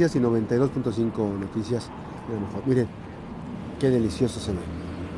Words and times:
y 0.00 0.18
92.5 0.18 1.38
noticias. 1.38 1.90
Miren, 2.66 2.86
qué 3.78 3.90
delicioso 3.90 4.40
se 4.40 4.52
ve. 4.52 4.58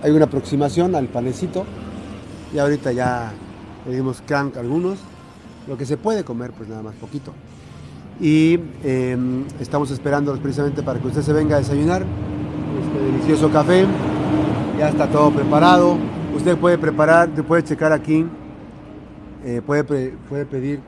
Hay 0.03 0.11
una 0.11 0.25
aproximación 0.25 0.97
al 0.97 1.07
panecito 1.07 1.65
y 2.53 2.59
ahorita 2.59 2.91
ya 2.93 3.33
le 3.87 3.95
dimos 3.95 4.21
crank 4.27 4.57
algunos. 4.57 4.99
Lo 5.69 5.79
que 5.79 5.87
se 5.87 5.97
puede 5.97 6.25
comer, 6.25 6.53
pues 6.53 6.69
nada 6.69 6.83
más 6.83 6.95
poquito. 6.97 7.33
Y 8.21 8.59
em, 8.83 9.45
estamos 9.61 9.91
esperando 9.93 10.37
precisamente 10.39 10.83
para 10.83 10.99
que 10.99 11.07
usted 11.07 11.23
se 11.23 11.33
venga 11.33 11.57
a 11.57 11.61
desayunar. 11.61 12.03
Este 12.03 13.13
delicioso 13.13 13.51
café. 13.51 13.87
Ya 14.79 14.89
está 14.89 15.09
todo 15.09 15.31
preparado. 15.31 15.97
Usted 16.37 16.59
puede 16.59 16.79
preparar, 16.79 17.31
puede 17.45 17.63
checar 17.63 17.93
aquí. 17.93 18.27
Eh, 19.45 19.63
puede, 19.65 19.85
puede 19.85 20.47
pedir, 20.47 20.81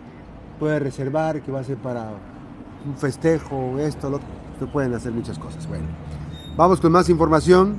puede 0.59 0.81
reservar 0.81 1.41
que 1.41 1.53
va 1.53 1.61
a 1.61 1.65
ser 1.65 1.77
para 1.77 2.11
un 2.87 2.97
festejo, 2.97 3.79
esto, 3.79 4.11
lo 4.11 4.17
otro. 4.17 4.73
pueden 4.73 4.95
hacer 4.95 5.13
muchas 5.13 5.39
cosas. 5.39 5.67
Bueno, 5.69 5.87
vamos 6.57 6.81
con 6.81 6.93
más 6.93 7.09
información. 7.09 7.77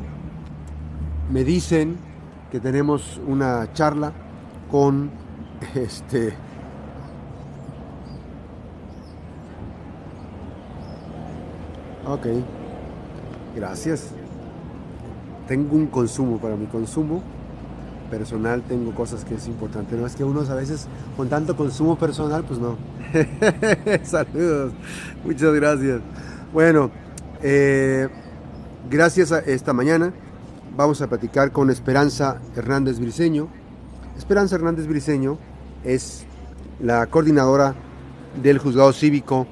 Me 1.31 1.43
dicen 1.43 1.97
que 2.51 2.59
tenemos 2.59 3.19
una 3.25 3.71
charla 3.73 4.13
con 4.69 5.09
este. 5.75 6.33
Ok, 12.05 12.27
gracias. 13.55 14.11
Tengo 15.47 15.75
un 15.75 15.87
consumo 15.87 16.37
para 16.37 16.55
mi 16.55 16.65
consumo 16.67 17.21
personal 18.09 18.61
tengo 18.63 18.93
cosas 18.93 19.23
que 19.25 19.35
es 19.35 19.47
importante. 19.47 19.95
No 19.95 20.05
es 20.05 20.15
que 20.15 20.23
unos 20.23 20.49
a 20.49 20.55
veces 20.55 20.87
con 21.15 21.29
tanto 21.29 21.55
consumo 21.55 21.97
personal, 21.97 22.43
pues 22.43 22.59
no. 22.59 22.77
Saludos, 24.03 24.73
muchas 25.23 25.53
gracias. 25.53 26.01
Bueno, 26.53 26.91
eh, 27.41 28.07
gracias 28.89 29.31
a 29.31 29.39
esta 29.39 29.73
mañana 29.73 30.13
vamos 30.75 31.01
a 31.01 31.07
platicar 31.07 31.51
con 31.51 31.69
Esperanza 31.69 32.39
Hernández 32.55 32.99
Briceño. 32.99 33.49
Esperanza 34.17 34.55
Hernández 34.55 34.87
Briceño 34.87 35.37
es 35.83 36.25
la 36.79 37.07
coordinadora 37.07 37.75
del 38.41 38.59
juzgado 38.59 38.93
cívico 38.93 39.47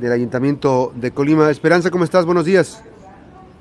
del 0.00 0.12
Ayuntamiento 0.12 0.92
de 0.94 1.10
Colima. 1.10 1.50
Esperanza, 1.50 1.90
¿cómo 1.90 2.04
estás? 2.04 2.24
Buenos 2.24 2.44
días. 2.44 2.82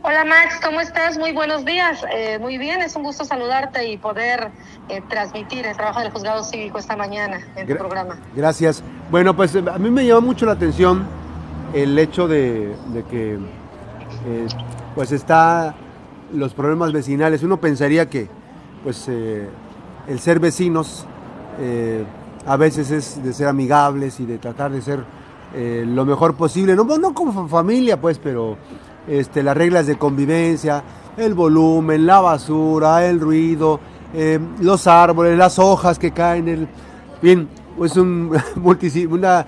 Hola 0.01 0.23
Max, 0.23 0.61
¿cómo 0.63 0.79
estás? 0.79 1.17
Muy 1.17 1.33
buenos 1.33 1.65
días. 1.65 2.05
Eh, 2.13 2.39
muy 2.39 2.57
bien, 2.57 2.81
es 2.81 2.95
un 2.95 3.03
gusto 3.03 3.25
saludarte 3.25 3.91
y 3.91 3.97
poder 3.97 4.49
eh, 4.87 5.01
transmitir 5.09 5.65
el 5.65 5.75
trabajo 5.75 5.99
del 5.99 6.09
juzgado 6.09 6.41
cívico 6.45 6.79
esta 6.79 6.95
mañana 6.95 7.41
en 7.57 7.67
tu 7.67 7.75
programa. 7.75 8.17
Gracias. 8.33 8.81
Bueno, 9.11 9.35
pues 9.35 9.57
a 9.57 9.77
mí 9.77 9.91
me 9.91 10.07
llama 10.07 10.21
mucho 10.21 10.45
la 10.45 10.53
atención 10.53 11.05
el 11.73 11.99
hecho 11.99 12.29
de, 12.29 12.77
que 13.09 13.33
eh, 13.33 14.47
pues 14.95 15.11
está 15.11 15.75
los 16.31 16.53
problemas 16.53 16.93
vecinales. 16.93 17.43
Uno 17.43 17.59
pensaría 17.59 18.09
que 18.09 18.29
pues 18.85 19.05
el 19.09 20.19
ser 20.19 20.39
vecinos 20.39 21.05
a 22.47 22.55
veces 22.55 22.89
es 22.91 23.21
de 23.21 23.33
ser 23.33 23.49
amigables 23.49 24.21
y 24.21 24.25
de 24.25 24.37
tratar 24.37 24.71
de 24.71 24.81
ser 24.81 25.03
lo 25.53 26.05
mejor 26.05 26.35
posible, 26.35 26.73
no, 26.73 26.85
no 26.85 27.13
como 27.13 27.49
familia 27.49 27.99
pues, 27.99 28.17
pero 28.17 28.55
este, 29.09 29.43
las 29.43 29.57
reglas 29.57 29.87
de 29.87 29.97
convivencia, 29.97 30.83
el 31.17 31.33
volumen, 31.33 32.05
la 32.05 32.21
basura, 32.21 33.05
el 33.05 33.19
ruido, 33.19 33.79
eh, 34.13 34.39
los 34.61 34.87
árboles, 34.87 35.37
las 35.37 35.59
hojas 35.59 35.99
que 35.99 36.11
caen. 36.11 36.47
El, 36.47 36.67
bien, 37.21 37.49
pues 37.77 37.97
un, 37.97 38.31
una, 39.09 39.45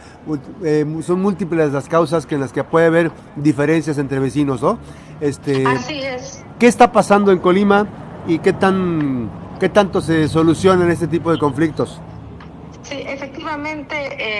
eh, 0.64 0.86
son 1.04 1.22
múltiples 1.22 1.72
las 1.72 1.88
causas 1.88 2.26
que 2.26 2.36
en 2.36 2.42
las 2.42 2.52
que 2.52 2.64
puede 2.64 2.88
haber 2.88 3.12
diferencias 3.36 3.98
entre 3.98 4.20
vecinos, 4.20 4.62
¿no? 4.62 4.80
Este, 5.20 5.66
Así 5.66 6.02
es. 6.02 6.44
¿Qué 6.58 6.68
está 6.68 6.92
pasando 6.92 7.32
en 7.32 7.40
Colima 7.40 7.88
y 8.28 8.40
qué, 8.40 8.54
tan, 8.54 9.30
qué 9.60 9.70
tanto 9.70 10.02
se 10.02 10.28
solucionan 10.28 10.90
este 10.90 11.08
tipo 11.08 11.32
de 11.32 11.38
conflictos? 11.38 12.02
Sí, 12.84 13.04
efectivamente, 13.08 13.96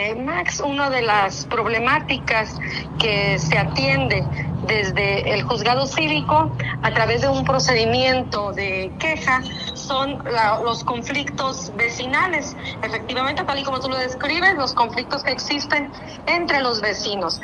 eh, 0.10 0.16
Max, 0.16 0.62
una 0.62 0.90
de 0.90 1.04
las 1.04 1.46
problemáticas 1.46 2.58
que 2.98 3.38
se 3.38 3.58
atiende 3.58 4.28
desde 4.64 5.34
el 5.34 5.44
juzgado 5.44 5.86
cívico 5.86 6.56
a 6.82 6.92
través 6.94 7.22
de 7.22 7.30
un 7.30 7.44
procedimiento 7.44 8.52
de 8.52 8.96
queja 9.00 9.42
son 9.76 10.18
los 10.64 10.84
conflictos 10.84 11.72
vecinales. 11.76 12.56
Efectivamente, 12.82 13.44
tal 13.44 13.60
y 13.60 13.64
como 13.64 13.80
tú 13.80 13.90
lo 13.90 13.98
describes, 13.98 14.56
los 14.56 14.74
conflictos 14.74 15.24
que 15.24 15.32
existen 15.32 15.92
entre 16.26 16.62
los 16.62 16.82
vecinos. 16.82 17.40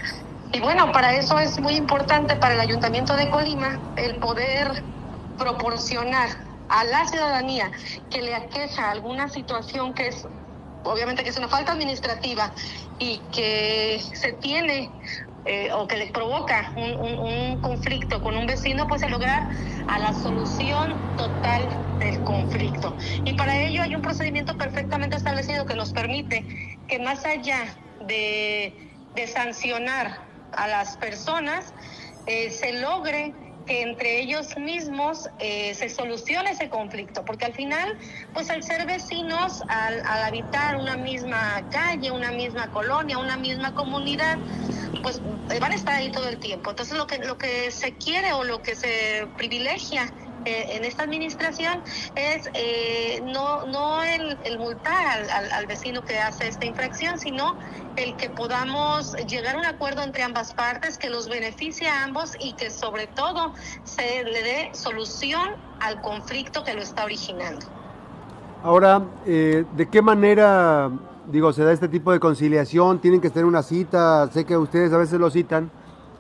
Y 0.52 0.62
bueno, 0.62 0.92
para 0.92 1.14
eso 1.16 1.38
es 1.40 1.60
muy 1.60 1.76
importante 1.76 2.36
para 2.38 2.56
el 2.56 2.60
Ayuntamiento 2.60 3.16
de 3.16 3.30
Colima 3.30 3.82
el 3.96 4.18
poder 4.18 4.86
proporcionar 5.38 6.30
a 6.70 6.84
la 6.86 7.06
ciudadanía 7.08 7.72
que 8.10 8.22
le 8.22 8.36
aqueja 8.36 8.90
alguna 8.92 9.30
situación 9.30 9.94
que 9.94 10.08
es 10.08 10.28
obviamente 10.84 11.24
que 11.24 11.30
es 11.30 11.38
una 11.38 11.48
falta 11.48 11.74
administrativa 11.74 12.54
y 13.00 13.20
que 13.32 14.02
se 14.14 14.34
tiene 14.34 14.92
eh, 15.50 15.72
o 15.72 15.88
que 15.88 15.96
le 15.96 16.08
provoca 16.08 16.74
un, 16.76 17.62
conflicto 17.62 18.22
con 18.22 18.36
un 18.36 18.46
vecino, 18.46 18.86
pues 18.86 19.02
el 19.02 19.12
lograr 19.12 19.48
a 19.88 19.98
la 19.98 20.14
solución 20.14 21.16
total 21.16 21.70
del 22.00 22.22
conflicto. 22.24 22.98
Y 23.24 23.34
para 23.34 23.62
ello 23.62 23.82
hay 23.82 23.96
un 23.96 24.02
procedimiento 24.02 24.58
perfectamente 24.58 25.16
establecido 25.16 25.66
que 25.66 25.76
nos 25.76 25.94
permite 25.94 26.46
que 26.88 27.00
más 27.00 27.26
allá 27.26 27.78
de, 28.02 28.76
sancionar 29.34 30.20
a 30.52 30.68
las 30.68 30.98
personas, 30.98 31.74
eh, 32.26 32.50
se 32.52 32.74
logre 32.82 33.34
que 33.68 33.82
entre 33.82 34.20
ellos 34.20 34.58
mismos 34.58 35.30
eh, 35.40 35.76
se 35.76 35.90
solucione 35.90 36.52
ese 36.52 36.70
conflicto, 36.70 37.24
porque 37.24 37.46
al 37.46 37.54
final, 37.54 37.96
pues 38.34 38.50
al 38.50 38.64
ser 38.64 38.88
vecinos, 38.88 39.62
al, 39.68 40.02
habitar 40.24 40.78
una 40.78 40.98
misma 40.98 41.62
calle, 41.70 42.10
una 42.10 42.32
misma 42.32 42.72
colonia, 42.72 43.18
una 43.20 43.38
misma 43.38 43.76
comunidad, 43.76 44.38
pues 45.04 45.22
eh, 45.52 45.60
van 45.60 45.74
a 45.74 45.76
estar 45.76 45.96
ahí 45.96 46.12
todo 46.12 46.28
el 46.30 46.38
tiempo. 46.40 46.72
Entonces 46.72 46.98
lo 46.98 47.06
que, 47.06 47.20
lo 47.20 47.38
que 47.38 47.70
se 47.70 47.94
quiere 47.94 48.34
o 48.34 48.44
lo 48.44 48.64
que 48.64 48.76
se 48.76 49.28
privilegia 49.38 50.12
en 50.48 50.86
esta 50.86 51.04
administración 51.04 51.82
es 52.16 52.50
eh, 52.54 53.22
no, 53.26 53.66
no 53.68 54.04
el, 54.04 54.38
multar 54.58 55.28
al, 55.54 55.66
vecino 55.68 56.02
que 56.04 56.18
hace 56.20 56.48
esta 56.48 56.66
infracción, 56.66 57.20
sino 57.20 57.56
el 57.96 58.16
que 58.16 58.30
podamos 58.30 59.16
llegar 59.28 59.56
a 59.56 59.60
un 59.60 59.66
acuerdo 59.66 60.04
entre 60.04 60.24
ambas 60.24 60.54
partes 60.54 60.98
que 60.98 61.10
los 61.10 61.28
beneficie 61.28 61.88
a 61.88 62.04
ambos 62.04 62.36
y 62.40 62.54
que 62.54 62.70
sobre 62.70 63.08
todo 63.08 63.54
se 63.84 64.24
le 64.24 64.44
dé 64.44 64.70
solución 64.74 65.56
al 65.80 66.02
conflicto 66.02 66.64
que 66.64 66.74
lo 66.74 66.82
está 66.82 67.04
originando. 67.06 67.66
Ahora, 68.64 69.04
eh, 69.26 69.66
¿de 69.76 69.90
qué 69.90 70.02
manera, 70.02 70.90
digo, 71.28 71.54
se 71.54 71.64
da 71.64 71.72
este 71.72 71.88
tipo 71.88 72.12
de 72.12 72.20
conciliación? 72.20 73.00
¿Tienen 73.00 73.22
que 73.22 73.30
tener 73.30 73.46
una 73.46 73.64
cita? 73.64 74.28
Sé 74.32 74.46
que 74.46 74.58
ustedes 74.58 74.92
a 74.94 74.98
veces 74.98 75.20
lo 75.20 75.30
citan 75.30 75.70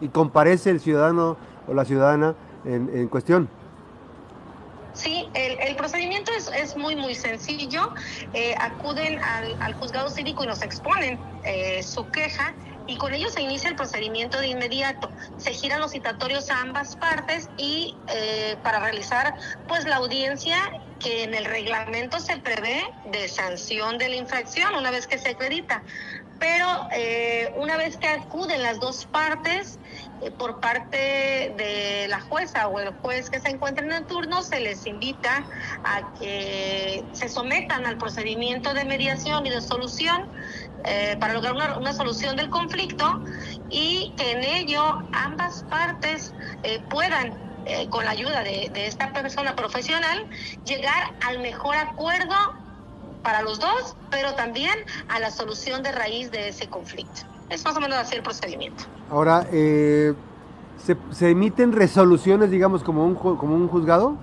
y 0.01 0.09
comparece 0.09 0.69
el 0.69 0.79
ciudadano 0.79 1.37
o 1.67 1.73
la 1.73 1.85
ciudadana 1.85 2.35
en, 2.65 2.89
en 2.93 3.07
cuestión. 3.07 3.49
Sí, 4.97 5.29
el, 5.35 5.75
procedimiento 5.75 6.31
es, 6.33 6.75
muy, 6.75 6.95
muy 6.95 7.13
sencillo. 7.13 7.93
Eh, 8.33 8.55
acuden 8.57 9.19
al, 9.19 9.73
juzgado 9.75 10.09
cívico 10.09 10.43
y 10.43 10.47
nos 10.47 10.63
exponen 10.63 11.19
eh, 11.43 11.83
su 11.83 12.09
queja 12.09 12.55
y 12.87 12.97
con 12.97 13.13
ello 13.13 13.29
se 13.29 13.41
inicia 13.41 13.69
el 13.69 13.75
procedimiento 13.75 14.39
de 14.39 14.47
inmediato. 14.47 15.11
Se 15.37 15.53
giran 15.53 15.81
los 15.81 15.91
citatorios 15.91 16.49
a 16.49 16.61
ambas 16.61 16.95
partes 16.95 17.47
y 17.57 17.95
eh, 18.07 18.57
para 18.63 18.79
realizar 18.79 19.35
pues 19.67 19.85
la 19.85 19.97
audiencia 19.97 20.57
que 20.99 21.23
en 21.23 21.35
el 21.35 21.45
reglamento 21.45 22.19
se 22.19 22.37
prevé 22.37 22.83
de 23.11 23.27
sanción 23.27 23.99
de 23.99 24.09
la 24.09 24.15
infracción 24.15 24.73
una 24.73 24.89
vez 24.89 25.05
que 25.05 25.19
se 25.19 25.29
acredita. 25.29 25.83
Pero 26.39 26.87
una 27.55 27.77
vez 27.77 27.97
que 27.97 28.07
acuden 28.07 28.61
las 28.61 28.79
dos 28.79 29.05
partes, 29.05 29.79
eh, 29.79 29.86
por 30.37 30.59
parte 30.59 31.53
de 31.57 32.07
la 32.09 32.19
jueza 32.21 32.67
o 32.67 32.79
el 32.79 32.89
juez 33.01 33.29
que 33.29 33.39
se 33.39 33.49
encuentre 33.49 33.85
en 33.85 33.91
el 33.91 34.05
turno, 34.05 34.41
se 34.43 34.59
les 34.59 34.85
invita 34.85 35.45
a 35.83 36.13
que 36.19 37.05
se 37.11 37.29
sometan 37.29 37.85
al 37.85 37.97
procedimiento 37.97 38.73
de 38.73 38.85
mediación 38.85 39.45
y 39.45 39.49
de 39.49 39.61
solución 39.61 40.29
eh, 40.85 41.17
para 41.19 41.33
lograr 41.33 41.77
una, 41.77 41.93
solución 41.93 42.35
del 42.35 42.49
conflicto 42.49 43.21
y 43.69 44.13
que 44.17 44.31
en 44.31 44.43
ello 44.43 44.83
ambas 45.11 45.63
partes 45.69 46.33
eh, 46.63 46.79
puedan 46.89 47.33
con 47.89 48.05
la 48.05 48.11
ayuda 48.11 48.43
de, 48.43 48.69
de 48.73 48.87
esta 48.87 49.11
persona 49.11 49.53
profesional, 49.53 50.17
llegar 50.63 51.03
al 51.19 51.39
mejor 51.39 51.75
acuerdo 51.75 52.33
para 53.27 53.41
los 53.41 53.59
dos, 53.59 53.97
pero 54.09 54.35
también 54.35 54.73
a 55.09 55.19
la 55.19 55.31
solución 55.31 55.83
de 55.83 55.91
raíz 55.91 56.31
de 56.31 56.47
ese 56.47 56.69
conflicto. 56.69 57.36
Es 57.49 57.63
más 57.63 57.77
o 57.77 57.79
menos 57.79 57.97
así 57.97 58.15
el 58.15 58.23
procedimiento. 58.23 58.83
Ahora, 59.09 59.47
eh, 59.51 60.13
¿se, 61.11 61.29
emiten 61.29 61.71
resoluciones, 61.71 62.51
digamos, 62.51 62.83
como 62.83 63.05
un, 63.05 63.15
como 63.15 63.55
un 63.55 63.67
juzgado? 63.67 64.15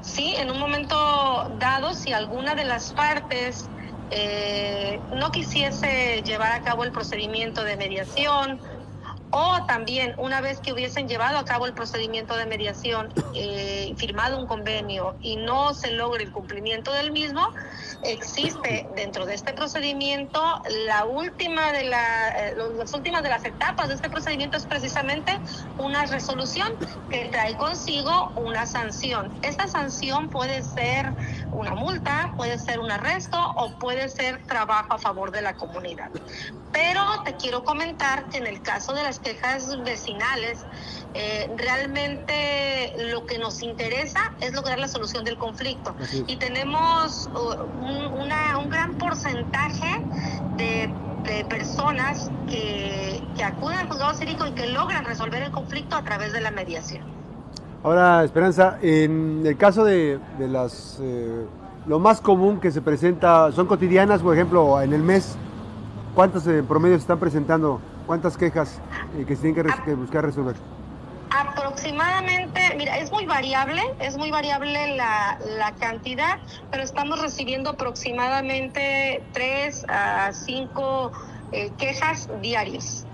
Sí, 0.00 0.34
en 0.36 0.50
un 0.50 0.58
momento 0.58 0.94
dado, 1.58 1.92
si 1.94 2.12
alguna 2.12 2.54
de 2.54 2.64
las 2.64 2.92
partes 2.92 3.68
eh, 4.10 4.98
no 5.14 5.30
quisiese 5.30 6.22
llevar 6.24 6.52
a 6.52 6.62
cabo 6.62 6.84
el 6.84 6.92
procedimiento 6.92 7.62
de 7.62 7.76
mediación 7.76 8.58
o 9.30 9.64
también 9.66 10.14
una 10.18 10.40
vez 10.40 10.60
que 10.60 10.72
hubiesen 10.72 11.08
llevado 11.08 11.38
a 11.38 11.44
cabo 11.44 11.66
el 11.66 11.72
procedimiento 11.72 12.36
de 12.36 12.46
mediación, 12.46 13.12
eh, 13.34 13.94
firmado 13.96 14.38
un 14.38 14.46
convenio 14.46 15.16
y 15.20 15.36
no 15.36 15.74
se 15.74 15.92
logra 15.92 16.22
el 16.22 16.30
cumplimiento 16.32 16.92
del 16.92 17.12
mismo, 17.12 17.52
existe 18.02 18.88
dentro 18.96 19.26
de 19.26 19.34
este 19.34 19.52
procedimiento 19.52 20.40
la 20.86 21.04
última 21.04 21.72
de 21.72 21.84
la, 21.84 22.28
eh, 22.30 22.56
las 22.76 22.92
últimas 22.94 23.22
de 23.22 23.28
las 23.28 23.44
etapas 23.44 23.88
de 23.88 23.94
este 23.94 24.08
procedimiento 24.08 24.56
es 24.56 24.66
precisamente 24.66 25.38
una 25.78 26.06
resolución 26.06 26.72
que 27.10 27.26
trae 27.26 27.56
consigo 27.56 28.32
una 28.36 28.66
sanción. 28.66 29.32
Esta 29.42 29.68
sanción 29.68 30.28
puede 30.28 30.62
ser 30.62 31.12
una 31.52 31.74
multa, 31.74 32.09
puede 32.50 32.58
ser 32.64 32.80
un 32.80 32.90
arresto 32.90 33.38
o 33.56 33.78
puede 33.78 34.08
ser 34.08 34.42
trabajo 34.46 34.94
a 34.94 34.98
favor 34.98 35.30
de 35.30 35.40
la 35.40 35.54
comunidad. 35.54 36.10
Pero 36.72 37.22
te 37.24 37.36
quiero 37.36 37.62
comentar 37.62 38.24
que 38.24 38.38
en 38.38 38.48
el 38.48 38.60
caso 38.62 38.92
de 38.92 39.04
las 39.04 39.20
quejas 39.20 39.80
vecinales, 39.84 40.64
eh, 41.14 41.48
realmente 41.56 42.92
lo 43.12 43.24
que 43.26 43.38
nos 43.38 43.62
interesa 43.62 44.32
es 44.40 44.52
lograr 44.52 44.80
la 44.80 44.88
solución 44.88 45.24
del 45.24 45.38
conflicto. 45.38 45.94
Y 46.26 46.36
tenemos 46.36 47.30
uh, 47.32 47.84
un, 47.84 48.20
una, 48.20 48.58
un 48.58 48.68
gran 48.68 48.98
porcentaje 48.98 50.02
de, 50.56 50.92
de 51.22 51.44
personas 51.44 52.32
que, 52.48 53.22
que, 53.36 53.44
acuden 53.44 53.78
al 53.78 53.88
juzgado 53.88 54.14
cívico 54.14 54.44
y 54.44 54.52
que 54.52 54.66
logran 54.66 55.04
resolver 55.04 55.40
el 55.44 55.52
conflicto 55.52 55.94
a 55.94 56.02
través 56.02 56.32
de 56.32 56.40
la 56.40 56.50
mediación. 56.50 57.04
Ahora, 57.84 58.24
Esperanza, 58.24 58.76
en 58.82 59.42
el 59.46 59.56
caso 59.56 59.84
de, 59.84 60.18
de 60.36 60.48
las... 60.48 60.98
Eh, 61.00 61.46
lo 61.86 61.98
más 61.98 62.20
común 62.20 62.60
que 62.60 62.70
se 62.70 62.82
presenta, 62.82 63.52
son 63.52 63.66
cotidianas, 63.66 64.22
por 64.22 64.34
ejemplo, 64.34 64.80
en 64.82 64.92
el 64.92 65.02
mes, 65.02 65.36
¿cuántas 66.14 66.46
en 66.46 66.66
promedio 66.66 66.96
se 66.96 67.02
están 67.02 67.18
presentando? 67.18 67.80
¿Cuántas 68.06 68.36
quejas 68.36 68.80
eh, 69.16 69.24
que 69.26 69.36
se 69.36 69.42
tienen 69.42 69.64
que, 69.64 69.82
que 69.84 69.94
buscar 69.94 70.24
resolver? 70.24 70.56
Aproximadamente, 71.30 72.60
mira, 72.76 72.98
es 72.98 73.12
muy 73.12 73.24
variable, 73.24 73.80
es 74.00 74.16
muy 74.18 74.30
variable 74.30 74.96
la, 74.96 75.38
la 75.58 75.72
cantidad, 75.76 76.38
pero 76.70 76.82
estamos 76.82 77.20
recibiendo 77.20 77.70
aproximadamente 77.70 79.22
3 79.32 79.86
a 79.88 80.32
5 80.32 81.12
eh, 81.52 81.70
quejas 81.78 82.28
diarias. 82.42 83.06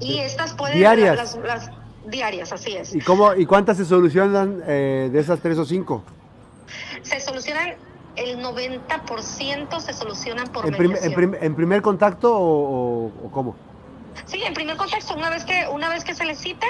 Y 0.00 0.18
estas 0.18 0.54
pueden... 0.54 0.78
¿Diarias? 0.78 1.16
Las, 1.16 1.36
las, 1.36 1.70
diarias, 2.06 2.52
así 2.52 2.74
es. 2.74 2.94
¿Y, 2.94 3.00
cómo, 3.00 3.34
y 3.34 3.44
cuántas 3.44 3.76
se 3.76 3.84
solucionan 3.84 4.62
eh, 4.66 5.10
de 5.12 5.20
esas 5.20 5.40
3 5.40 5.58
o 5.58 5.64
5? 5.66 6.02
Se 7.02 7.20
solucionan 7.20 7.76
el 8.18 8.38
90% 8.38 9.80
se 9.80 9.92
solucionan 9.92 10.48
por 10.48 10.66
¿En, 10.66 10.74
prim, 10.74 10.94
en, 11.00 11.14
prim, 11.14 11.34
¿En, 11.40 11.54
primer 11.54 11.82
contacto 11.82 12.34
o, 12.34 13.06
o, 13.06 13.30
cómo? 13.30 13.56
Sí, 14.26 14.42
en 14.42 14.54
primer 14.54 14.76
contacto, 14.76 15.14
una 15.14 15.30
vez 15.30 15.44
que, 15.44 15.68
una 15.70 15.88
vez 15.88 16.04
que 16.04 16.14
se 16.14 16.24
les 16.24 16.38
citen, 16.38 16.68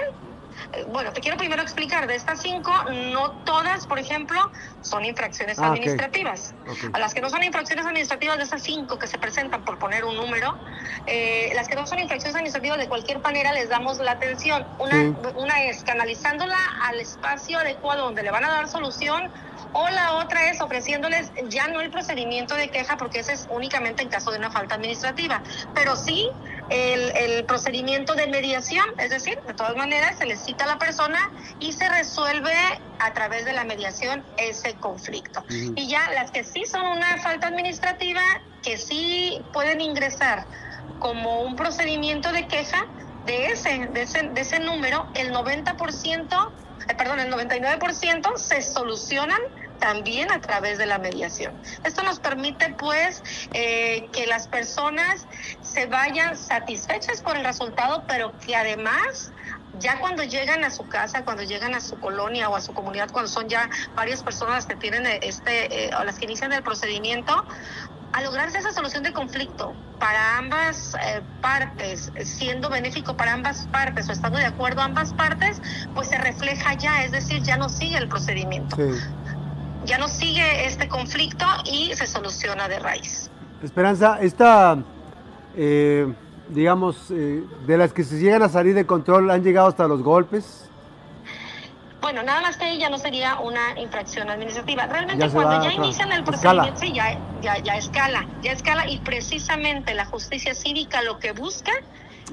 eh, 0.73 0.85
bueno, 0.89 1.13
te 1.13 1.21
quiero 1.21 1.39
primero 1.39 1.63
explicar, 1.63 2.07
de 2.07 2.15
estas 2.15 2.43
cinco, 2.43 2.73
no 3.13 3.31
todas, 3.45 3.87
por 3.87 3.99
ejemplo, 3.99 4.51
son 4.83 5.05
infracciones 5.05 5.59
ah, 5.59 5.69
administrativas. 5.69 6.55
Okay. 6.63 6.75
Okay. 6.75 6.91
A 6.93 6.99
las 6.99 7.15
que 7.15 7.21
no 7.21 7.31
son 7.31 7.43
infracciones 7.43 7.87
administrativas 7.87 8.37
de 8.37 8.45
esas 8.45 8.63
cinco 8.63 8.99
que 8.99 9.07
se 9.07 9.19
presentan, 9.19 9.65
por 9.65 9.79
poner 9.79 10.05
un 10.05 10.17
número, 10.17 10.59
eh, 11.07 11.51
las 11.55 11.69
que 11.69 11.77
no 11.77 11.87
son 11.87 11.99
infracciones 12.01 12.35
administrativas 12.35 12.79
de 12.79 12.89
cualquier 12.89 13.21
manera 13.21 13.53
les 13.53 13.69
damos 13.69 13.99
la 13.99 14.13
atención. 14.13 14.67
Una, 14.79 15.03
sí. 15.03 15.15
una 15.37 15.63
es 15.65 15.83
canalizándola 15.85 16.59
al 16.83 17.01
espacio 17.01 17.59
adecuado 17.59 18.05
donde 18.05 18.23
le 18.23 18.31
van 18.31 18.45
a 18.45 18.49
dar 18.49 18.69
solución 18.69 19.31
o 19.73 19.89
la 19.89 20.15
otra 20.15 20.51
es 20.51 20.61
ofreciéndoles 20.61 21.31
ya 21.49 21.69
no 21.69 21.81
el 21.81 21.91
procedimiento 21.91 22.55
de 22.55 22.71
queja 22.71 22.97
porque 22.97 23.21
ese 23.21 23.33
es 23.33 23.47
únicamente 23.51 24.03
en 24.03 24.09
caso 24.09 24.31
de 24.31 24.39
una 24.39 24.51
falta 24.51 24.75
administrativa, 24.75 25.43
pero 25.75 25.97
sí 25.97 26.29
el, 26.71 27.17
el, 27.17 27.45
procedimiento 27.45 28.15
de 28.15 28.27
mediación, 28.27 28.85
es 28.99 29.11
decir, 29.11 29.39
de 29.47 29.55
todas 29.55 29.77
maneras 29.77 30.19
se 30.19 30.27
le 30.27 30.37
cita 30.37 30.65
a 30.65 30.67
la 30.67 30.79
persona 30.79 31.31
y 31.61 31.73
se 31.73 31.89
resuelve 31.89 32.53
a 32.99 33.13
través 33.15 33.45
de 33.45 33.53
la 33.53 33.65
mediación 33.65 34.25
ese 34.37 34.75
conflicto. 34.75 35.41
Uh 35.41 35.53
-huh. 35.53 35.73
Y 35.77 35.89
ya 35.89 36.11
las 36.11 36.31
que 36.31 36.45
sí 36.45 36.65
son 36.67 36.87
una 36.87 37.19
falta 37.19 37.47
administrativa, 37.47 38.21
que 38.63 38.77
sí 38.77 39.41
pueden 39.53 39.81
ingresar 39.81 40.47
como 40.99 41.43
un 41.43 41.57
procedimiento 41.57 42.33
de 42.33 42.47
queja, 42.49 42.87
de 43.27 43.53
ese, 43.53 43.89
de 43.93 44.03
ese, 44.03 44.23
de 44.23 44.41
ese 44.41 44.59
número, 44.59 45.07
el 45.15 45.33
90% 45.33 46.51
eh, 46.89 46.95
perdón, 46.95 47.21
el 47.21 47.33
99% 47.33 48.37
se 48.37 48.63
solucionan 48.63 49.41
también 49.79 50.31
a 50.33 50.41
través 50.41 50.79
de 50.79 50.87
la 50.87 50.99
mediación. 50.99 51.55
Esto 51.85 52.03
nos 52.03 52.19
permite, 52.19 52.75
pues, 52.75 53.23
eh, 53.53 54.09
que 54.13 54.27
las 54.27 54.49
personas 54.49 55.27
se 55.61 55.87
vayan 55.87 56.37
satisfechas 56.37 57.23
por 57.23 57.37
el 57.37 57.45
resultado, 57.45 58.05
pero 58.07 58.37
que 58.39 58.57
además 58.57 59.33
ya 59.79 60.01
cuando 60.01 60.25
llegan 60.25 60.65
a 60.65 60.71
su 60.71 60.89
casa, 60.89 61.25
cuando 61.25 61.43
llegan 61.43 61.75
a 61.75 61.81
su 61.81 61.99
colonia 62.01 62.49
o 62.49 62.57
a 62.57 62.61
su 62.61 62.73
comunidad, 62.73 63.11
cuando 63.11 63.31
son 63.31 63.49
ya 63.49 63.69
varias 63.95 64.23
personas 64.23 64.67
que 64.67 64.77
tienen 64.77 65.07
este, 65.23 65.87
eh, 65.87 65.91
o 65.99 66.05
las 66.05 66.19
que 66.19 66.25
inician 66.25 66.53
el 66.53 66.63
procedimiento, 66.63 67.45
a 68.13 68.23
lograrse 68.23 68.59
esa 68.59 68.73
solución 68.73 69.03
de 69.03 69.13
conflicto 69.13 69.75
para 69.99 70.39
ambas 70.39 70.95
eh, 70.95 71.21
partes, 71.41 72.13
siendo 72.25 72.71
benéfico 72.71 73.17
para 73.17 73.33
ambas 73.33 73.67
partes 73.73 74.09
o 74.09 74.13
estando 74.13 74.39
de 74.39 74.47
acuerdo 74.47 74.81
ambas 74.81 75.13
partes, 75.13 75.61
pues 75.95 76.09
se 76.09 76.19
refleja 76.19 76.75
ya, 76.75 77.05
es 77.05 77.13
decir, 77.13 77.43
ya 77.43 77.57
no 77.57 77.69
sigue 77.69 77.99
el 77.99 78.09
procedimiento. 78.09 78.77
Sí. 78.77 78.99
Ya 79.85 79.99
no 79.99 80.09
sigue 80.09 80.67
este 80.67 80.89
conflicto 80.89 81.45
y 81.65 81.95
se 81.95 82.07
soluciona 82.07 82.69
de 82.69 82.79
raíz. 82.79 83.31
Esperanza, 83.63 84.19
esta, 84.21 84.79
eh, 85.57 86.13
digamos, 86.49 87.11
eh, 87.11 87.43
de 87.67 87.77
las 87.77 87.93
que 87.93 88.05
se 88.05 88.19
llegan 88.19 88.43
a 88.43 88.49
salir 88.49 88.75
de 88.75 88.87
control, 88.87 89.31
¿han 89.31 89.43
llegado 89.43 89.69
hasta 89.69 89.89
los 89.89 90.03
golpes? 90.03 90.68
Bueno, 92.09 92.23
nada 92.23 92.41
más 92.41 92.57
que 92.57 92.65
ahí 92.65 92.79
ya 92.79 92.89
no 92.89 92.97
sería 92.97 93.39
una 93.39 93.79
infracción 93.79 94.31
administrativa. 94.31 94.87
Realmente 94.87 95.27
ya 95.27 95.31
cuando 95.31 95.63
ya 95.63 95.75
inician 95.75 96.11
el 96.11 96.25
procedimiento, 96.25 96.81
sí, 96.81 96.91
ya, 96.95 97.19
ya, 97.43 97.59
ya 97.59 97.77
escala, 97.77 98.27
ya 98.41 98.53
escala 98.53 98.89
y 98.89 98.99
precisamente 99.01 99.93
la 99.93 100.07
justicia 100.07 100.55
cívica 100.55 101.03
lo 101.03 101.19
que 101.19 101.33
busca 101.33 101.71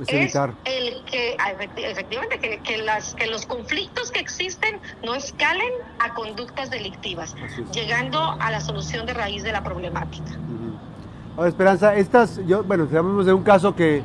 es, 0.07 0.33
es 0.33 0.35
el 0.63 1.03
que 1.03 1.35
efectivamente 1.75 2.39
que, 2.39 2.59
que, 2.59 2.77
las 2.77 3.15
que 3.15 3.27
los 3.27 3.45
conflictos 3.45 4.11
que 4.11 4.21
existen 4.21 4.79
no 5.03 5.13
escalen 5.13 5.73
a 5.99 6.13
conductas 6.13 6.69
delictivas, 6.69 7.35
llegando 7.73 8.37
a 8.39 8.51
la 8.51 8.61
solución 8.61 9.05
de 9.05 9.13
raíz 9.13 9.43
de 9.43 9.51
la 9.51 9.61
problemática. 9.61 10.31
Uh 10.31 10.37
-huh. 10.37 11.35
Ahora, 11.35 11.49
Esperanza, 11.49 11.95
estas, 11.95 12.39
yo, 12.47 12.63
bueno, 12.63 12.85
sabemos 12.85 13.25
de 13.25 13.33
un 13.33 13.43
caso 13.43 13.75
que 13.75 14.03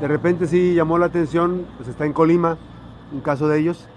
de 0.00 0.06
repente 0.06 0.46
sí 0.46 0.74
llamó 0.74 0.96
la 0.96 1.06
atención, 1.06 1.66
pues 1.76 1.88
está 1.88 2.06
en 2.06 2.12
Colima, 2.12 2.56
un 3.10 3.20
caso 3.20 3.48
de 3.48 3.58
ellos 3.58 3.88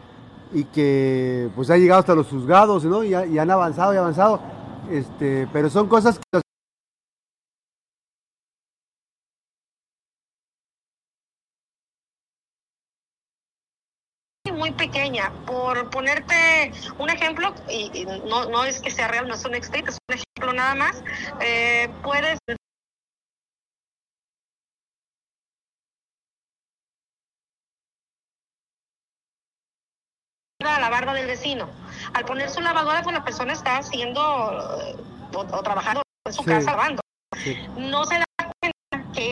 y 0.53 0.65
que 0.65 1.50
pues 1.55 1.70
ha 1.70 1.77
llegado 1.77 2.00
hasta 2.00 2.15
los 2.15 2.27
juzgados, 2.27 2.84
¿no? 2.86 3.03
Y, 3.03 3.13
han 3.13 3.51
avanzado 3.51 3.93
y 3.93 3.98
avanzado, 3.98 4.41
este, 4.89 5.48
pero 5.51 5.70
son 5.70 5.88
cosas 5.88 6.20
que 6.20 6.41
muy 14.62 14.72
pequeña. 14.72 15.31
Por 15.46 15.89
ponerte 15.89 16.72
un 17.00 17.10
ejemplo, 17.10 17.53
y, 17.67 18.05
no, 18.29 18.50
no, 18.50 18.63
es 18.63 18.79
que 18.79 18.91
sea 18.91 19.08
real, 19.08 19.27
no 19.27 19.34
es 19.34 19.46
un 19.46 19.55
extrito, 19.55 19.89
es 19.89 19.98
un 20.08 20.15
ejemplo 20.15 20.53
nada 20.53 20.75
más, 20.75 21.03
eh, 21.39 21.89
puedes 22.03 22.38
a 30.69 30.79
la 30.79 30.89
barda 30.89 31.13
del 31.13 31.27
vecino. 31.27 31.69
Al 32.13 32.25
poner 32.25 32.49
su 32.49 32.61
lavadora, 32.61 33.01
pues 33.03 33.15
la 33.15 33.23
persona 33.23 33.53
está 33.53 33.77
haciendo 33.77 34.21
o, 34.21 35.39
o 35.39 35.63
trabajando 35.63 36.01
en 36.25 36.33
su 36.33 36.43
sí. 36.43 36.49
casa 36.49 36.71
lavando. 36.71 37.01
Sí. 37.43 37.57
No 37.77 38.05
se 38.05 38.15
da 38.15 38.25
cuenta 38.37 39.11
que, 39.13 39.31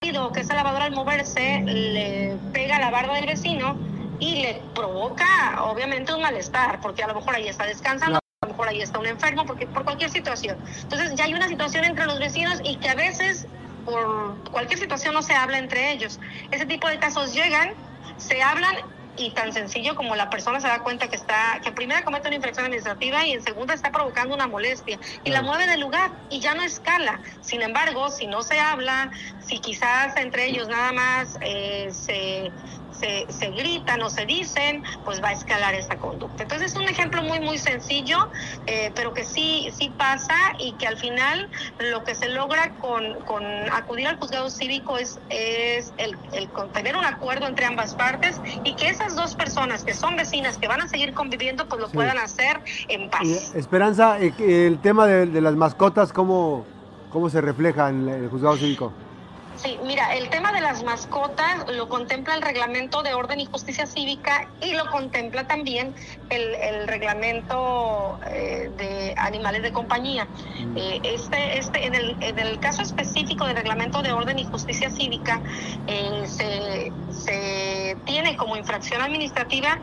que 0.00 0.40
esa 0.40 0.54
lavadora 0.54 0.84
al 0.84 0.92
moverse 0.92 1.62
le 1.66 2.36
pega 2.52 2.76
a 2.76 2.80
la 2.80 2.90
barda 2.90 3.14
del 3.14 3.26
vecino 3.26 3.76
y 4.20 4.42
le 4.42 4.62
provoca 4.74 5.62
obviamente 5.64 6.14
un 6.14 6.22
malestar, 6.22 6.80
porque 6.80 7.02
a 7.02 7.08
lo 7.08 7.14
mejor 7.14 7.34
ahí 7.34 7.48
está 7.48 7.66
descansando, 7.66 8.18
a 8.18 8.46
lo 8.46 8.52
mejor 8.52 8.68
ahí 8.68 8.80
está 8.80 8.98
un 8.98 9.06
enfermo, 9.06 9.44
porque 9.44 9.66
por 9.66 9.84
cualquier 9.84 10.10
situación. 10.10 10.58
Entonces 10.82 11.14
ya 11.14 11.24
hay 11.24 11.34
una 11.34 11.48
situación 11.48 11.84
entre 11.84 12.06
los 12.06 12.18
vecinos 12.18 12.60
y 12.64 12.76
que 12.76 12.88
a 12.88 12.94
veces 12.94 13.46
por 13.84 14.36
cualquier 14.50 14.78
situación 14.78 15.14
no 15.14 15.22
se 15.22 15.34
habla 15.34 15.58
entre 15.58 15.92
ellos. 15.92 16.20
Ese 16.50 16.64
tipo 16.66 16.88
de 16.88 16.98
casos 16.98 17.34
llegan, 17.34 17.74
se 18.16 18.42
hablan 18.42 18.76
y 19.16 19.32
tan 19.32 19.52
sencillo 19.52 19.94
como 19.94 20.16
la 20.16 20.30
persona 20.30 20.60
se 20.60 20.68
da 20.68 20.80
cuenta 20.80 21.08
que 21.08 21.16
está, 21.16 21.60
que 21.62 21.68
en 21.70 21.74
primera 21.74 22.02
comete 22.02 22.28
una 22.28 22.36
infracción 22.36 22.66
administrativa 22.66 23.26
y 23.26 23.32
en 23.32 23.42
segunda 23.42 23.74
está 23.74 23.90
provocando 23.92 24.34
una 24.34 24.46
molestia 24.46 24.98
y 25.22 25.30
la 25.30 25.42
mueve 25.42 25.66
del 25.66 25.80
lugar 25.80 26.10
y 26.30 26.40
ya 26.40 26.54
no 26.54 26.62
escala. 26.62 27.20
Sin 27.40 27.62
embargo, 27.62 28.10
si 28.10 28.26
no 28.26 28.42
se 28.42 28.58
habla, 28.58 29.10
si 29.38 29.60
quizás 29.60 30.16
entre 30.16 30.46
ellos 30.46 30.68
nada 30.68 30.92
más 30.92 31.38
eh, 31.40 31.88
se 31.92 32.52
se, 32.98 33.26
se, 33.28 33.50
gritan 33.50 34.02
o 34.02 34.10
se 34.10 34.26
dicen, 34.26 34.82
pues 35.04 35.22
va 35.22 35.28
a 35.28 35.32
escalar 35.32 35.74
esta 35.74 35.96
conducta. 35.96 36.42
Entonces 36.42 36.72
es 36.72 36.76
un 36.76 36.88
ejemplo 36.88 37.22
muy, 37.22 37.40
muy 37.40 37.58
sencillo, 37.58 38.18
eh, 38.66 38.92
pero 38.94 39.12
que 39.12 39.24
sí, 39.24 39.68
sí 39.72 39.90
pasa 39.96 40.34
y 40.58 40.72
que 40.74 40.86
al 40.86 40.96
final 40.96 41.48
lo 41.78 42.04
que 42.04 42.14
se 42.14 42.28
logra 42.28 42.74
con, 42.78 43.14
con 43.26 43.44
acudir 43.72 44.08
al 44.08 44.16
juzgado 44.18 44.50
cívico 44.50 44.98
es, 44.98 45.18
es 45.30 45.92
el, 45.98 46.16
el 46.32 46.48
tener 46.72 46.96
un 46.96 47.04
acuerdo 47.04 47.46
entre 47.46 47.66
ambas 47.66 47.94
partes 47.94 48.40
y 48.64 48.74
que 48.74 48.88
esas 48.88 49.16
dos 49.16 49.34
personas 49.34 49.84
que 49.84 49.94
son 49.94 50.16
vecinas, 50.16 50.58
que 50.58 50.68
van 50.68 50.80
a 50.80 50.88
seguir 50.88 51.14
conviviendo, 51.14 51.68
pues 51.68 51.80
lo 51.80 51.88
puedan 51.88 52.18
hacer 52.18 52.60
en 52.88 53.10
paz. 53.10 53.54
Esperanza, 53.54 54.18
eh, 54.20 54.32
el 54.38 54.78
tema 54.80 55.06
de, 55.06 55.26
de 55.26 55.40
las 55.40 55.54
mascotas, 55.54 56.12
¿cómo, 56.12 56.64
¿cómo 57.10 57.28
se 57.30 57.40
refleja 57.40 57.88
en 57.90 58.08
el 58.08 58.28
juzgado 58.28 58.56
cívico? 58.56 58.92
Sí, 59.56 59.78
mira, 59.82 60.14
el 60.14 60.28
tema 60.30 60.52
de 60.52 60.60
las 60.60 60.82
mascotas 60.82 61.64
lo 61.72 61.88
contempla 61.88 62.34
el 62.34 62.42
reglamento 62.42 63.02
de 63.02 63.14
orden 63.14 63.40
y 63.40 63.46
justicia 63.46 63.86
cívica 63.86 64.50
y 64.60 64.72
lo 64.72 64.86
contempla 64.90 65.46
también 65.46 65.94
el, 66.28 66.88
reglamento 66.88 68.18
eh, 68.30 68.70
de 68.76 69.14
animales 69.16 69.62
de 69.62 69.72
compañía. 69.72 70.26
Mm. 70.58 70.76
Eh, 70.76 71.00
este, 71.04 71.58
este, 71.58 71.86
en 71.86 71.94
el, 71.94 72.16
en 72.20 72.38
el 72.38 72.58
caso 72.58 72.82
específico 72.82 73.46
del 73.46 73.56
reglamento 73.56 74.02
de 74.02 74.12
orden 74.12 74.38
y 74.38 74.44
justicia 74.44 74.90
cívica 74.90 75.40
eh, 75.86 76.24
se, 76.26 76.92
se 77.10 77.96
tiene 78.04 78.36
como 78.36 78.56
infracción 78.56 79.02
administrativa 79.02 79.80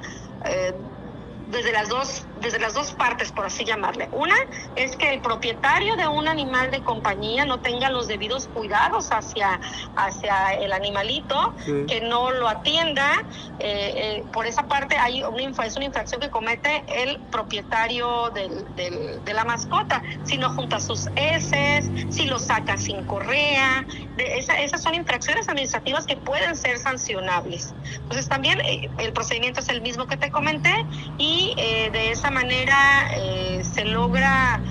desde 1.51 1.71
las 1.71 1.87
dos 1.89 2.25
desde 2.41 2.59
las 2.59 2.73
dos 2.73 2.91
partes 2.93 3.31
por 3.31 3.45
así 3.45 3.63
llamarle. 3.63 4.09
Una 4.11 4.35
es 4.75 4.97
que 4.97 5.13
el 5.13 5.21
propietario 5.21 5.95
de 5.95 6.07
un 6.07 6.27
animal 6.27 6.71
de 6.71 6.81
compañía 6.81 7.45
no 7.45 7.59
tenga 7.59 7.89
los 7.89 8.07
debidos 8.07 8.47
cuidados 8.47 9.11
hacia 9.11 9.59
hacia 9.95 10.53
el 10.53 10.73
animalito 10.73 11.53
que 11.87 12.01
no 12.01 12.31
lo 12.31 12.47
atienda. 12.47 13.23
Eh, 13.59 13.93
eh, 13.95 14.23
por 14.33 14.47
esa 14.47 14.67
parte 14.67 14.97
hay 14.97 15.23
una 15.23 15.41
es 15.65 15.75
una 15.75 15.85
infracción 15.85 16.19
que 16.19 16.29
comete 16.29 16.83
el 16.87 17.19
propietario 17.31 18.31
del, 18.31 18.65
de 18.75 19.33
la 19.33 19.45
mascota. 19.45 20.01
Si 20.23 20.37
no 20.37 20.49
junta 20.49 20.79
sus 20.79 21.07
heces 21.15 21.89
si 22.09 22.25
lo 22.25 22.39
saca 22.39 22.77
sin 22.77 23.03
correa. 23.05 23.85
Esas 24.17 24.81
son 24.81 24.95
infracciones 24.95 25.47
administrativas 25.47 26.05
que 26.05 26.17
pueden 26.17 26.55
ser 26.55 26.77
sancionables. 26.79 27.73
Entonces 27.93 28.27
también 28.27 28.59
eh, 28.61 28.89
el 28.97 29.13
procedimiento 29.13 29.59
es 29.59 29.69
el 29.69 29.81
mismo 29.81 30.07
que 30.07 30.17
te 30.17 30.31
comenté 30.31 30.73
y 31.17 31.53
de 31.55 32.11
esa 32.11 32.30
manera 32.31 33.11
eh, 33.15 33.61
se 33.63 33.85
logra 33.85 34.61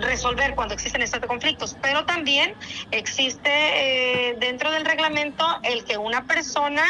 resolver 0.00 0.54
cuando 0.54 0.74
existen 0.74 1.02
estos 1.02 1.20
conflictos, 1.20 1.76
pero 1.82 2.04
también 2.04 2.54
existe 2.90 3.50
eh, 3.50 4.36
dentro 4.38 4.70
del 4.70 4.84
reglamento 4.84 5.44
el 5.62 5.84
que 5.84 5.98
una 5.98 6.24
persona 6.24 6.82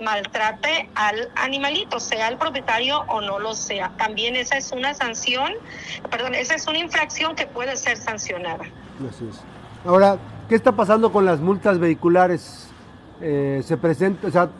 maltrate 0.00 0.88
al 0.94 1.28
animalito, 1.34 2.00
sea 2.00 2.28
el 2.28 2.38
propietario 2.38 3.00
o 3.08 3.20
no 3.20 3.38
lo 3.38 3.54
sea. 3.54 3.92
También 3.96 4.36
esa 4.36 4.56
es 4.56 4.72
una 4.72 4.94
sanción, 4.94 5.52
perdón, 6.10 6.34
esa 6.34 6.54
es 6.54 6.66
una 6.66 6.78
infracción 6.78 7.34
que 7.34 7.46
puede 7.46 7.76
ser 7.76 7.96
sancionada. 7.96 8.64
Así 9.08 9.28
es. 9.28 9.40
Ahora, 9.84 10.18
¿qué 10.48 10.54
está 10.54 10.72
pasando 10.72 11.12
con 11.12 11.24
las 11.24 11.40
multas 11.40 11.78
vehiculares? 11.78 12.62
se 13.18 13.78
presenta, 13.78 14.28
o 14.28 14.30
sea, 14.30 14.50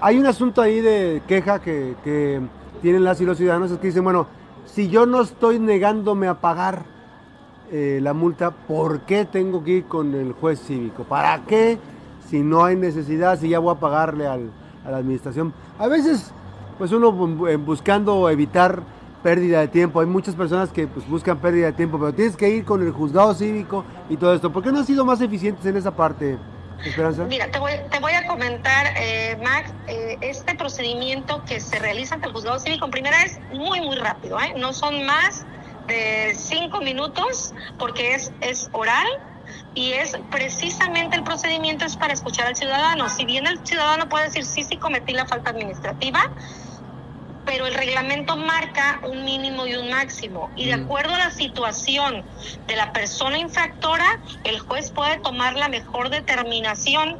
hay 0.00 0.16
un 0.16 0.26
asunto 0.26 0.62
ahí 0.62 0.80
de 0.80 1.22
queja 1.26 1.60
que, 1.60 1.96
que 2.04 2.40
tienen 2.82 3.04
las 3.04 3.20
y 3.20 3.24
los 3.24 3.38
ciudadanos 3.38 3.70
es 3.70 3.78
que 3.78 3.88
dicen, 3.88 4.04
bueno, 4.04 4.26
si 4.64 4.88
yo 4.88 5.06
no 5.06 5.22
estoy 5.22 5.58
negándome 5.58 6.28
a 6.28 6.34
pagar 6.40 6.84
eh, 7.70 7.98
la 8.02 8.12
multa, 8.12 8.50
¿por 8.50 9.00
qué 9.00 9.24
tengo 9.24 9.64
que 9.64 9.70
ir 9.72 9.84
con 9.84 10.14
el 10.14 10.32
juez 10.32 10.60
cívico? 10.60 11.04
¿Para 11.04 11.44
qué? 11.44 11.78
Si 12.28 12.40
no 12.40 12.64
hay 12.64 12.76
necesidad, 12.76 13.38
si 13.38 13.48
ya 13.48 13.58
voy 13.58 13.74
a 13.74 13.80
pagarle 13.80 14.26
al, 14.26 14.50
a 14.84 14.90
la 14.90 14.98
administración. 14.98 15.52
A 15.78 15.88
veces, 15.88 16.32
pues 16.78 16.92
uno 16.92 17.12
buscando 17.12 18.28
evitar 18.28 18.82
pérdida 19.22 19.60
de 19.60 19.68
tiempo, 19.68 20.00
hay 20.00 20.06
muchas 20.06 20.34
personas 20.34 20.70
que 20.70 20.86
pues, 20.86 21.08
buscan 21.08 21.38
pérdida 21.38 21.66
de 21.66 21.72
tiempo, 21.72 21.98
pero 21.98 22.12
tienes 22.12 22.36
que 22.36 22.48
ir 22.48 22.64
con 22.64 22.82
el 22.82 22.92
juzgado 22.92 23.34
cívico 23.34 23.84
y 24.08 24.16
todo 24.16 24.34
esto. 24.34 24.52
¿Por 24.52 24.62
qué 24.62 24.70
no 24.70 24.78
han 24.78 24.86
sido 24.86 25.04
más 25.04 25.20
eficientes 25.20 25.66
en 25.66 25.76
esa 25.76 25.90
parte? 25.90 26.38
Mira, 27.26 27.50
te 27.50 27.58
voy, 27.58 27.72
te 27.90 27.98
voy 28.00 28.12
a 28.12 28.26
comentar, 28.26 28.86
eh, 28.96 29.36
Max, 29.42 29.72
eh, 29.86 30.18
este 30.20 30.54
procedimiento 30.54 31.42
que 31.44 31.60
se 31.60 31.78
realiza 31.78 32.14
ante 32.14 32.26
el 32.28 32.32
juzgado 32.32 32.58
cívico 32.58 32.84
en 32.84 32.90
primera 32.90 33.22
es 33.24 33.38
muy, 33.50 33.80
muy 33.80 33.96
rápido, 33.96 34.38
¿eh? 34.40 34.52
no 34.56 34.72
son 34.72 35.04
más 35.04 35.46
de 35.86 36.34
cinco 36.34 36.80
minutos 36.80 37.54
porque 37.78 38.14
es, 38.14 38.32
es 38.40 38.68
oral 38.72 39.06
y 39.74 39.92
es 39.92 40.16
precisamente 40.30 41.16
el 41.16 41.22
procedimiento 41.22 41.84
es 41.84 41.96
para 41.96 42.12
escuchar 42.12 42.46
al 42.46 42.56
ciudadano. 42.56 43.08
Si 43.08 43.24
bien 43.24 43.46
el 43.46 43.64
ciudadano 43.64 44.08
puede 44.08 44.24
decir, 44.24 44.44
sí, 44.44 44.64
sí, 44.64 44.78
cometí 44.78 45.12
la 45.12 45.26
falta 45.26 45.50
administrativa, 45.50 46.20
pero 47.46 47.66
el 47.66 47.74
reglamento 47.74 48.36
marca 48.36 49.00
un 49.04 49.24
mínimo 49.24 49.66
y 49.66 49.76
un 49.76 49.88
máximo. 49.88 50.50
Y 50.56 50.66
de 50.66 50.76
mm. 50.76 50.84
acuerdo 50.84 51.14
a 51.14 51.18
la 51.18 51.30
situación 51.30 52.24
de 52.66 52.76
la 52.76 52.92
persona 52.92 53.38
infractora, 53.38 54.20
el 54.44 54.58
juez 54.58 54.90
puede 54.90 55.18
tomar 55.18 55.54
la 55.54 55.68
mejor 55.68 56.10
determinación 56.10 57.16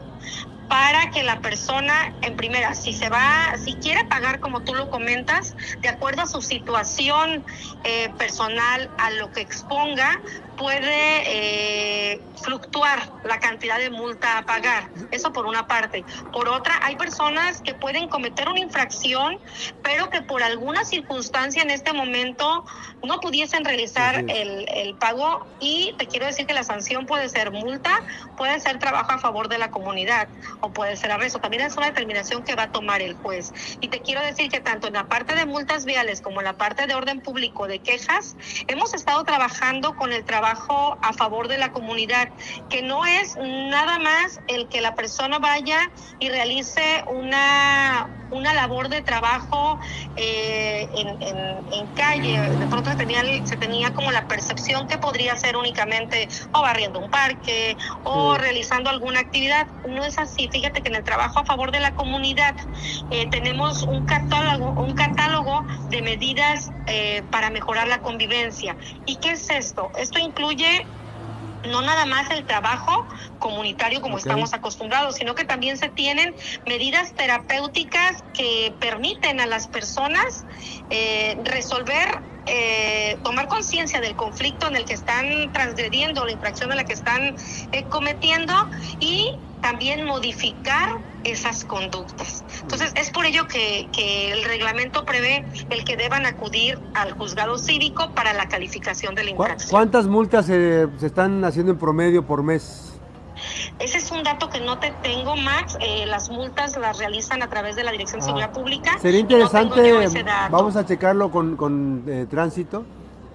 para 0.68 1.10
que 1.12 1.22
la 1.22 1.40
persona, 1.40 2.12
en 2.22 2.36
primera, 2.36 2.74
si 2.74 2.92
se 2.92 3.08
va, 3.08 3.54
si 3.56 3.74
quiere 3.74 4.04
pagar 4.04 4.40
como 4.40 4.62
tú 4.62 4.74
lo 4.74 4.90
comentas, 4.90 5.54
de 5.80 5.88
acuerdo 5.88 6.22
a 6.22 6.26
su 6.26 6.42
situación 6.42 7.44
eh, 7.84 8.12
personal, 8.18 8.90
a 8.98 9.10
lo 9.12 9.30
que 9.30 9.40
exponga, 9.42 10.20
puede 10.56 12.12
eh, 12.14 12.20
fluctuar 12.42 13.10
la 13.24 13.38
cantidad 13.38 13.78
de 13.78 13.90
multa 13.90 14.38
a 14.38 14.46
pagar. 14.46 14.88
Eso 15.10 15.32
por 15.32 15.46
una 15.46 15.66
parte. 15.66 16.04
Por 16.32 16.48
otra, 16.48 16.78
hay 16.82 16.96
personas 16.96 17.60
que 17.60 17.74
pueden 17.74 18.08
cometer 18.08 18.48
una 18.48 18.60
infracción, 18.60 19.38
pero 19.82 20.10
que 20.10 20.22
por 20.22 20.42
alguna 20.42 20.84
circunstancia 20.84 21.62
en 21.62 21.70
este 21.70 21.92
momento 21.92 22.64
no 23.02 23.20
pudiesen 23.20 23.64
realizar 23.64 24.24
el, 24.28 24.66
el 24.74 24.94
pago 24.94 25.46
y 25.60 25.94
te 25.98 26.06
quiero 26.06 26.26
decir 26.26 26.46
que 26.46 26.54
la 26.54 26.64
sanción 26.64 27.06
puede 27.06 27.28
ser 27.28 27.50
multa, 27.50 28.00
puede 28.36 28.58
ser 28.60 28.78
trabajo 28.78 29.12
a 29.12 29.18
favor 29.18 29.48
de 29.48 29.58
la 29.58 29.70
comunidad 29.70 30.28
o 30.60 30.70
puede 30.70 30.96
ser 30.96 31.12
arresto. 31.12 31.38
También 31.38 31.62
es 31.64 31.76
una 31.76 31.86
determinación 31.86 32.42
que 32.42 32.54
va 32.54 32.64
a 32.64 32.72
tomar 32.72 33.02
el 33.02 33.14
juez. 33.14 33.52
Y 33.80 33.88
te 33.88 34.00
quiero 34.00 34.22
decir 34.22 34.50
que 34.50 34.60
tanto 34.60 34.88
en 34.88 34.94
la 34.94 35.04
parte 35.04 35.34
de 35.34 35.46
multas 35.46 35.84
viales 35.84 36.20
como 36.20 36.40
en 36.40 36.44
la 36.44 36.56
parte 36.56 36.86
de 36.86 36.94
orden 36.94 37.20
público 37.20 37.66
de 37.66 37.80
quejas, 37.80 38.36
hemos 38.68 38.94
estado 38.94 39.24
trabajando 39.24 39.94
con 39.96 40.12
el 40.12 40.24
trabajo 40.24 40.45
a 40.46 41.12
favor 41.12 41.48
de 41.48 41.58
la 41.58 41.72
comunidad, 41.72 42.28
que 42.68 42.82
no 42.82 43.04
es 43.04 43.36
nada 43.36 43.98
más 43.98 44.40
el 44.46 44.68
que 44.68 44.80
la 44.80 44.94
persona 44.94 45.38
vaya 45.38 45.78
y 46.18 46.28
realice 46.28 47.02
una, 47.08 48.08
una 48.30 48.54
labor 48.54 48.88
de 48.88 49.02
trabajo 49.02 49.78
eh, 50.16 50.88
en, 50.94 51.08
en, 51.72 51.86
calle. 51.94 52.40
De 52.40 52.66
pronto 52.66 52.90
se 52.90 52.96
tenía, 52.96 53.22
se 53.44 53.56
tenía 53.56 53.92
como 53.92 54.10
la 54.10 54.26
percepción 54.26 54.86
que 54.88 54.98
podría 54.98 55.36
ser 55.36 55.56
únicamente 55.56 56.28
o 56.52 56.62
barriendo 56.62 57.00
un 57.00 57.10
parque 57.10 57.76
o 58.04 58.36
realizando 58.36 58.90
alguna 58.90 59.20
actividad. 59.20 59.66
No 59.88 60.04
es 60.04 60.18
así. 60.18 60.48
Fíjate 60.52 60.82
que 60.82 60.88
en 60.88 60.96
el 60.96 61.04
trabajo 61.04 61.40
a 61.40 61.44
favor 61.44 61.70
de 61.70 61.80
la 61.80 61.94
comunidad 61.94 62.56
eh, 63.10 63.28
tenemos 63.30 63.82
un 63.82 64.04
catálogo, 64.04 64.80
un 64.82 64.94
catálogo 64.94 65.64
de 65.88 66.02
medidas 66.02 66.70
eh, 66.86 67.22
para 67.30 67.50
mejorar 67.50 67.88
la 67.88 67.98
convivencia. 67.98 68.76
¿Y 69.06 69.16
qué 69.16 69.32
es 69.32 69.48
esto? 69.50 69.90
Esto 69.96 70.18
incluye 70.18 70.86
no 71.66 71.82
nada 71.82 72.06
más 72.06 72.30
el 72.30 72.44
trabajo 72.44 72.92
comunitario 73.38 74.00
como 74.00 74.18
estamos 74.18 74.54
acostumbrados, 74.54 75.16
sino 75.16 75.34
que 75.34 75.44
también 75.44 75.78
se 75.78 75.88
tienen 75.88 76.34
medidas 76.64 77.14
terapéuticas 77.14 78.24
que 78.32 78.76
permiten 78.80 79.40
a 79.40 79.46
las 79.46 79.68
personas 79.68 80.46
eh, 80.90 81.36
resolver, 81.44 82.08
eh, 82.46 83.18
tomar 83.24 83.48
conciencia 83.48 84.00
del 84.00 84.16
conflicto 84.16 84.68
en 84.68 84.76
el 84.76 84.84
que 84.84 84.94
están 84.94 85.52
transgrediendo, 85.52 86.24
la 86.24 86.32
infracción 86.32 86.70
en 86.70 86.78
la 86.78 86.84
que 86.84 86.94
están 86.94 87.36
eh, 87.72 87.88
cometiendo 87.88 88.54
y 89.00 89.26
también 89.60 90.04
modificar 90.04 90.88
esas 91.26 91.64
conductas. 91.64 92.44
Entonces, 92.62 92.92
es 92.96 93.10
por 93.10 93.26
ello 93.26 93.46
que, 93.46 93.88
que, 93.92 94.32
el 94.32 94.44
reglamento 94.44 95.04
prevé 95.04 95.44
el 95.70 95.84
que 95.84 95.96
deban 95.96 96.26
acudir 96.26 96.78
al 96.94 97.12
juzgado 97.12 97.58
cívico 97.58 98.10
para 98.14 98.32
la 98.32 98.48
calificación 98.48 99.14
de 99.14 99.24
la 99.24 99.30
infracción. 99.30 99.70
¿Cuántas 99.70 100.06
multas 100.06 100.46
se, 100.46 100.86
se 100.98 101.06
están 101.06 101.44
haciendo 101.44 101.72
en 101.72 101.78
promedio 101.78 102.24
por 102.24 102.42
mes? 102.42 102.96
Ese 103.78 103.98
es 103.98 104.10
un 104.10 104.22
dato 104.22 104.48
que 104.48 104.60
no 104.60 104.78
te 104.78 104.92
tengo, 105.02 105.36
Max. 105.36 105.76
Eh, 105.80 106.06
las 106.06 106.30
multas 106.30 106.76
las 106.76 106.98
realizan 106.98 107.42
a 107.42 107.48
través 107.48 107.76
de 107.76 107.84
la 107.84 107.92
Dirección 107.92 108.20
de 108.20 108.24
ah. 108.24 108.26
Seguridad 108.26 108.52
Pública. 108.52 108.98
Sería 108.98 109.20
interesante, 109.20 109.92
vamos 110.50 110.76
a 110.76 110.86
checarlo 110.86 111.30
con, 111.30 111.56
con 111.56 112.04
eh, 112.06 112.26
tránsito, 112.28 112.84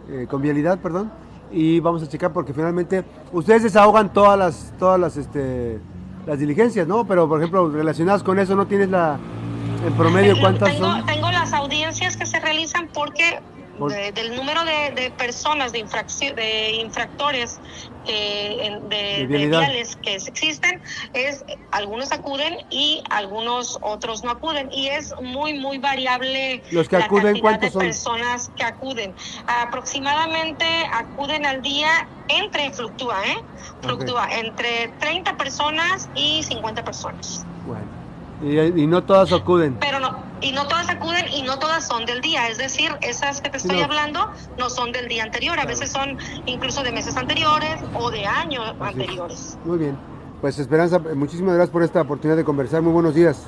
eh, 0.10 0.28
con 0.30 0.42
vialidad, 0.42 0.80
perdón, 0.80 1.12
y 1.52 1.80
vamos 1.80 2.02
a 2.04 2.08
checar 2.10 2.34
porque 2.34 2.54
finalmente 2.54 3.04
ustedes 3.32 3.64
desahogan 3.64 4.12
todas 4.12 4.38
las, 4.38 4.74
todas 4.80 5.00
las, 5.00 5.18
este, 5.18 5.80
las 6.26 6.40
diligencias, 6.40 6.88
¿no? 6.88 7.06
Pero, 7.06 7.28
por 7.28 7.40
ejemplo, 7.40 7.70
relacionadas 7.70 8.24
con 8.24 8.40
eso, 8.40 8.56
¿no 8.56 8.68
tienes 8.68 8.90
la, 8.90 9.18
en 9.86 9.94
promedio, 9.94 10.40
¿cuántas 10.40 10.74
tengo, 10.74 10.86
son? 10.86 11.06
Tengo 11.06 11.32
las 11.32 11.54
audiencias 11.54 12.18
que 12.18 12.26
se 12.26 12.40
realizan 12.40 12.90
porque 12.94 13.40
de, 13.90 14.12
del 14.12 14.36
número 14.36 14.64
de, 14.64 14.92
de 14.96 15.12
personas, 15.12 15.72
de, 15.72 15.80
infracción, 15.80 16.36
de 16.36 16.72
infractores 16.72 17.60
eh, 18.08 18.80
de, 18.90 19.28
viales 19.28 19.96
que 19.98 20.16
existen, 20.16 20.82
es 21.14 21.46
algunos 21.72 22.12
acuden 22.12 22.58
y 22.70 23.04
algunos 23.10 23.78
otros 23.82 24.24
no 24.24 24.32
acuden. 24.32 24.70
Y 24.72 24.88
es 24.88 25.14
muy, 25.22 25.60
muy 25.60 25.78
variable 25.78 26.64
Los 26.72 26.90
que 26.90 26.98
la 26.98 27.06
acuden, 27.06 27.40
cantidad 27.42 27.60
de 27.60 27.70
son? 27.70 27.82
personas 27.82 28.52
que 28.56 28.64
acuden. 28.64 29.14
Aproximadamente 29.48 30.66
acuden 30.92 31.46
al 31.46 31.62
día 31.62 32.08
entre, 32.28 32.72
fluctúa, 32.72 33.22
¿eh? 33.26 33.38
Fluctúa 33.82 34.26
okay. 34.26 34.40
entre 34.40 34.88
30 35.00 35.38
personas 35.38 36.10
y 36.16 36.44
50 36.44 36.84
personas. 36.84 37.46
Bueno. 37.68 37.86
Y, 38.44 38.82
y, 38.82 38.88
no 38.88 39.04
todas 39.04 39.32
acuden. 39.32 39.78
Pero 39.80 40.00
no, 40.00 40.18
y 40.42 40.52
no 40.52 40.68
todas 40.68 40.90
acuden 40.90 41.26
y 41.32 41.44
no 41.44 41.60
todas 41.60 41.88
son 41.88 42.06
del 42.06 42.22
día. 42.22 42.50
Es 42.50 42.58
decir, 42.58 42.92
esas 43.02 43.42
que 43.42 43.50
te 43.50 43.58
estoy 43.58 43.78
no. 43.78 43.86
hablando 43.86 44.30
no 44.58 44.70
son 44.70 44.92
del 44.92 45.08
día 45.08 45.24
anterior. 45.24 45.60
A 45.60 45.66
veces 45.66 45.92
son 45.92 46.18
incluso 46.46 46.84
de 46.84 46.92
meses 46.92 47.16
anteriores 47.18 47.80
o 47.94 48.12
de 48.12 48.26
años 48.26 48.76
Así 48.80 48.94
anteriores. 48.94 49.40
Es. 49.40 49.58
Muy 49.66 49.78
bien. 49.78 49.98
Pues 50.42 50.58
Esperanza, 50.58 51.00
muchísimas 51.00 51.54
gracias 51.54 51.72
por 51.72 51.84
esta 51.84 52.02
oportunidad 52.02 52.38
de 52.38 52.44
conversar. 52.44 52.82
Muy 52.82 52.94
buenos 52.94 53.14
días. 53.14 53.48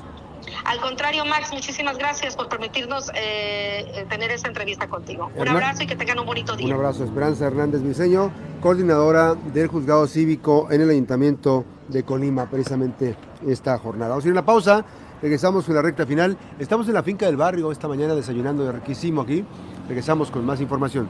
Al 0.64 0.80
contrario, 0.80 1.24
Max, 1.24 1.50
muchísimas 1.52 1.98
gracias 1.98 2.36
por 2.36 2.48
permitirnos 2.48 3.10
eh, 3.14 4.06
tener 4.08 4.30
esta 4.30 4.48
entrevista 4.48 4.88
contigo. 4.88 5.30
Un 5.34 5.48
abrazo 5.48 5.82
y 5.82 5.86
que 5.86 5.96
tengan 5.96 6.18
un 6.18 6.26
bonito 6.26 6.54
día. 6.54 6.68
Un 6.68 6.74
abrazo, 6.74 7.04
Esperanza 7.04 7.46
Hernández 7.46 7.80
Miseño, 7.80 8.30
coordinadora 8.60 9.34
del 9.34 9.68
Juzgado 9.68 10.06
Cívico 10.06 10.68
en 10.70 10.82
el 10.82 10.90
Ayuntamiento 10.90 11.64
de 11.88 12.02
Colima, 12.02 12.48
precisamente 12.48 13.16
esta 13.46 13.78
jornada. 13.78 14.10
Vamos 14.10 14.24
a 14.24 14.28
ir 14.28 14.32
a 14.32 14.34
una 14.34 14.46
pausa, 14.46 14.84
regresamos 15.24 15.64
con 15.64 15.74
la 15.74 15.80
recta 15.80 16.04
final. 16.04 16.36
Estamos 16.58 16.86
en 16.86 16.92
la 16.92 17.02
finca 17.02 17.24
del 17.24 17.38
barrio 17.38 17.72
esta 17.72 17.88
mañana 17.88 18.14
desayunando 18.14 18.62
de 18.62 18.72
riquísimo 18.72 19.22
aquí. 19.22 19.42
Regresamos 19.88 20.30
con 20.30 20.44
más 20.44 20.60
información. 20.60 21.08